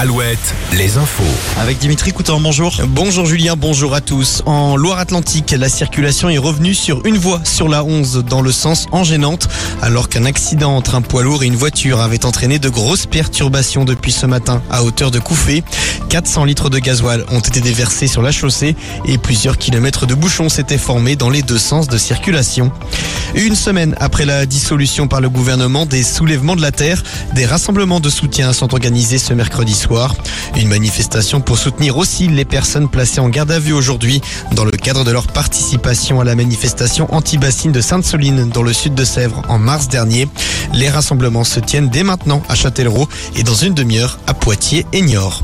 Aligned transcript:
Alouette, 0.00 0.54
les 0.74 0.96
infos. 0.96 1.24
Avec 1.58 1.78
Dimitri 1.78 2.12
Coutan, 2.12 2.38
bonjour. 2.38 2.72
Bonjour 2.86 3.26
Julien, 3.26 3.56
bonjour 3.56 3.94
à 3.96 4.00
tous. 4.00 4.44
En 4.46 4.76
Loire-Atlantique, 4.76 5.50
la 5.50 5.68
circulation 5.68 6.28
est 6.28 6.38
revenue 6.38 6.72
sur 6.72 7.04
une 7.04 7.18
voie 7.18 7.40
sur 7.42 7.68
la 7.68 7.82
11 7.82 8.24
dans 8.24 8.40
le 8.40 8.52
sens 8.52 8.86
en 8.92 9.02
gênante, 9.02 9.48
alors 9.82 10.08
qu'un 10.08 10.24
accident 10.24 10.76
entre 10.76 10.94
un 10.94 11.02
poids 11.02 11.24
lourd 11.24 11.42
et 11.42 11.46
une 11.46 11.56
voiture 11.56 12.00
avait 12.00 12.24
entraîné 12.26 12.60
de 12.60 12.68
grosses 12.68 13.06
perturbations 13.06 13.84
depuis 13.84 14.12
ce 14.12 14.26
matin 14.26 14.62
à 14.70 14.84
hauteur 14.84 15.10
de 15.10 15.18
Couffé. 15.18 15.64
400 16.10 16.44
litres 16.44 16.70
de 16.70 16.78
gasoil 16.78 17.24
ont 17.32 17.40
été 17.40 17.60
déversés 17.60 18.06
sur 18.06 18.22
la 18.22 18.30
chaussée 18.30 18.76
et 19.04 19.18
plusieurs 19.18 19.58
kilomètres 19.58 20.06
de 20.06 20.14
bouchons 20.14 20.48
s'étaient 20.48 20.78
formés 20.78 21.16
dans 21.16 21.28
les 21.28 21.42
deux 21.42 21.58
sens 21.58 21.88
de 21.88 21.98
circulation. 21.98 22.70
Une 23.34 23.56
semaine 23.56 23.96
après 23.98 24.24
la 24.24 24.46
dissolution 24.46 25.08
par 25.08 25.20
le 25.20 25.28
gouvernement 25.28 25.86
des 25.86 26.04
soulèvements 26.04 26.56
de 26.56 26.62
la 26.62 26.70
terre, 26.70 27.02
des 27.34 27.46
rassemblements 27.46 28.00
de 28.00 28.08
soutien 28.08 28.52
sont 28.52 28.72
organisés 28.72 29.18
ce 29.18 29.34
mercredi 29.34 29.74
soir. 29.74 29.87
Une 30.56 30.68
manifestation 30.68 31.40
pour 31.40 31.58
soutenir 31.58 31.96
aussi 31.96 32.28
les 32.28 32.44
personnes 32.44 32.88
placées 32.88 33.20
en 33.20 33.28
garde 33.30 33.50
à 33.50 33.58
vue 33.58 33.72
aujourd'hui 33.72 34.20
dans 34.52 34.64
le 34.64 34.72
cadre 34.72 35.02
de 35.02 35.10
leur 35.10 35.26
participation 35.26 36.20
à 36.20 36.24
la 36.24 36.34
manifestation 36.34 37.12
anti-bassine 37.14 37.72
de 37.72 37.80
Sainte-Soline 37.80 38.50
dans 38.50 38.62
le 38.62 38.74
sud 38.74 38.94
de 38.94 39.04
Sèvres 39.04 39.42
en 39.48 39.58
mars 39.58 39.88
dernier. 39.88 40.28
Les 40.74 40.90
rassemblements 40.90 41.44
se 41.44 41.60
tiennent 41.60 41.88
dès 41.88 42.02
maintenant 42.02 42.42
à 42.50 42.54
Châtellerault 42.54 43.08
et 43.36 43.44
dans 43.44 43.54
une 43.54 43.72
demi-heure 43.72 44.18
à 44.26 44.34
Poitiers 44.34 44.84
et 44.92 45.00
Niort. 45.00 45.40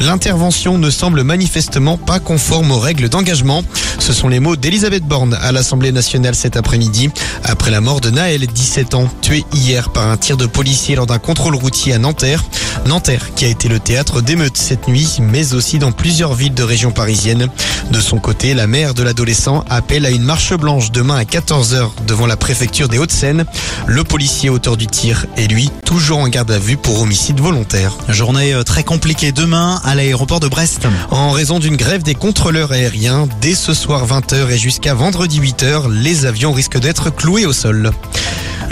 L'intervention 0.00 0.78
ne 0.78 0.90
semble 0.90 1.22
manifestement 1.22 1.96
pas 1.96 2.20
conforme 2.20 2.70
aux 2.72 2.78
règles 2.78 3.08
d'engagement. 3.08 3.62
Ce 3.98 4.12
sont 4.12 4.28
les 4.28 4.40
mots 4.40 4.56
d'Elisabeth 4.56 5.04
Borne 5.04 5.38
à 5.40 5.52
l'Assemblée 5.52 5.92
nationale 5.92 6.34
cet 6.34 6.56
après-midi, 6.56 7.10
après 7.44 7.70
la 7.70 7.80
mort 7.80 8.00
de 8.00 8.10
Naël, 8.10 8.46
17 8.46 8.94
ans, 8.94 9.08
tué 9.20 9.44
hier 9.52 9.90
par 9.90 10.08
un 10.08 10.16
tir 10.16 10.36
de 10.36 10.46
policier 10.46 10.96
lors 10.96 11.06
d'un 11.06 11.18
contrôle 11.18 11.54
routier 11.54 11.92
à 11.94 11.98
Nanterre. 11.98 12.44
Nanterre 12.86 13.34
qui 13.34 13.44
a 13.44 13.48
été 13.48 13.68
le 13.68 13.78
théâtre 13.78 14.20
d'émeutes 14.20 14.56
cette 14.56 14.88
nuit, 14.88 15.18
mais 15.20 15.54
aussi 15.54 15.78
dans 15.78 15.92
plusieurs 15.92 16.34
villes 16.34 16.54
de 16.54 16.62
région 16.62 16.90
parisienne. 16.90 17.48
De 17.90 18.00
son 18.00 18.18
côté, 18.18 18.54
la 18.54 18.66
mère 18.66 18.94
de 18.94 19.02
l'adolescent 19.02 19.64
appelle 19.68 20.06
à 20.06 20.10
une 20.10 20.22
marche 20.22 20.54
blanche 20.54 20.90
demain 20.90 21.16
à 21.16 21.24
14h 21.24 21.90
devant 22.06 22.26
la 22.26 22.36
préfecture 22.36 22.88
des 22.88 22.98
Hauts-de-Seine. 22.98 23.44
Le 23.86 24.04
policier 24.04 24.50
auteur 24.50 24.76
du 24.76 24.86
tir 24.86 25.26
est 25.36 25.46
lui 25.46 25.70
toujours 25.84 26.18
en 26.18 26.28
garde 26.28 26.50
à 26.50 26.58
vue 26.58 26.76
pour 26.76 27.02
homicide 27.02 27.38
volontaire. 27.38 27.92
Journée 28.08 28.54
euh, 28.54 28.62
très 28.62 28.84
compliquée 28.84 29.32
demain 29.32 29.80
à 29.84 29.94
l'aéroport 29.94 30.40
de 30.40 30.48
Brest. 30.48 30.86
En 31.10 31.30
raison 31.30 31.58
d'une 31.58 31.76
grève 31.76 32.02
des 32.02 32.14
contrôleurs 32.14 32.72
aériens, 32.72 33.28
dès 33.40 33.54
ce 33.54 33.74
soir 33.74 34.06
20h 34.06 34.50
et 34.50 34.58
jusqu'à 34.58 34.94
vendredi 34.94 35.40
8h, 35.40 35.90
les 35.90 36.26
avions 36.26 36.52
risquent 36.52 36.78
d'être 36.80 37.10
cloués 37.10 37.46
au 37.46 37.52
sol. 37.52 37.92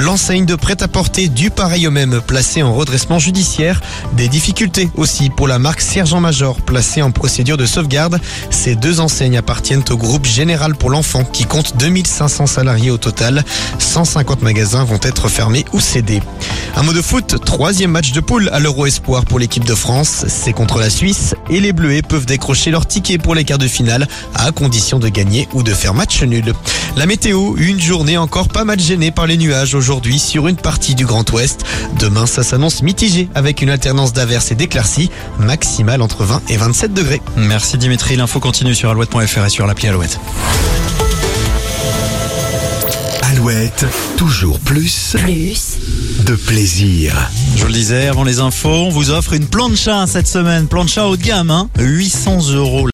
L'enseigne 0.00 0.46
de 0.46 0.54
prêt-à-porter 0.54 1.28
du 1.28 1.50
pareil 1.50 1.86
au 1.86 1.90
même 1.90 2.22
placée 2.26 2.62
en 2.62 2.72
redressement 2.72 3.18
judiciaire. 3.18 3.82
Des 4.14 4.28
difficultés 4.28 4.88
aussi 4.96 5.28
pour 5.28 5.46
la 5.46 5.58
marque 5.58 5.82
Sergent 5.82 6.20
Major 6.20 6.56
placée 6.62 7.02
en 7.02 7.10
procédure 7.10 7.58
de 7.58 7.66
sauvegarde. 7.66 8.18
Ces 8.48 8.76
deux 8.76 9.00
enseignes 9.00 9.36
appartiennent 9.36 9.84
au 9.90 9.98
groupe 9.98 10.24
Général 10.24 10.74
pour 10.74 10.88
l'enfant 10.88 11.24
qui 11.24 11.44
compte 11.44 11.76
2500 11.76 12.46
salariés 12.46 12.90
au 12.90 12.96
total. 12.96 13.44
150 13.78 14.40
magasins 14.40 14.84
vont 14.84 15.00
être 15.02 15.28
fermés 15.28 15.66
ou 15.74 15.80
cédés. 15.80 16.22
Un 16.76 16.82
mot 16.82 16.92
de 16.92 17.02
foot, 17.02 17.36
troisième 17.44 17.90
match 17.90 18.12
de 18.12 18.20
poule 18.20 18.48
à 18.52 18.58
l'Euro 18.58 18.86
Espoir 18.86 19.24
pour 19.24 19.38
l'équipe 19.38 19.64
de 19.64 19.74
France. 19.74 20.24
C'est 20.28 20.52
contre 20.52 20.78
la 20.78 20.88
Suisse 20.88 21.34
et 21.50 21.60
les 21.60 21.72
Bleuets 21.72 22.02
peuvent 22.02 22.26
décrocher 22.26 22.70
leur 22.70 22.86
ticket 22.86 23.18
pour 23.18 23.34
les 23.34 23.44
quarts 23.44 23.58
de 23.58 23.68
finale 23.68 24.08
à 24.34 24.50
condition 24.52 24.98
de 24.98 25.08
gagner 25.08 25.48
ou 25.52 25.62
de 25.62 25.74
faire 25.74 25.94
match 25.94 26.22
nul. 26.22 26.54
La 26.96 27.06
météo, 27.06 27.54
une 27.56 27.80
journée 27.80 28.16
encore 28.16 28.48
pas 28.48 28.64
mal 28.64 28.80
gênée 28.80 29.10
par 29.10 29.26
les 29.26 29.36
nuages 29.36 29.74
aujourd'hui 29.74 30.18
sur 30.18 30.48
une 30.48 30.56
partie 30.56 30.94
du 30.94 31.04
Grand 31.04 31.30
Ouest. 31.32 31.64
Demain, 31.98 32.26
ça 32.26 32.42
s'annonce 32.42 32.82
mitigé 32.82 33.28
avec 33.34 33.62
une 33.62 33.70
alternance 33.70 34.12
d'averses 34.12 34.50
et 34.50 34.54
d'éclaircies, 34.54 35.10
maximale 35.38 36.02
entre 36.02 36.24
20 36.24 36.42
et 36.48 36.56
27 36.56 36.94
degrés. 36.94 37.20
Merci 37.36 37.78
Dimitri, 37.78 38.16
l'info 38.16 38.40
continue 38.40 38.74
sur 38.74 38.90
alouette.fr 38.90 39.44
et 39.44 39.50
sur 39.50 39.66
l'appli 39.66 39.88
Alouette. 39.88 40.18
Alouette, 43.40 43.86
toujours 44.18 44.60
plus 44.60 45.16
Plus. 45.18 45.78
de 46.26 46.34
plaisir. 46.34 47.30
Je 47.56 47.62
vous 47.62 47.68
le 47.68 47.72
disais 47.72 48.06
avant 48.08 48.22
les 48.22 48.38
infos, 48.38 48.68
on 48.68 48.88
vous 48.90 49.10
offre 49.10 49.32
une 49.32 49.46
plancha 49.46 50.06
cette 50.06 50.26
semaine, 50.28 50.66
plancha 50.66 51.06
haut 51.06 51.16
de 51.16 51.22
gamme, 51.22 51.50
hein, 51.50 51.70
800 51.78 52.50
euros. 52.52 52.86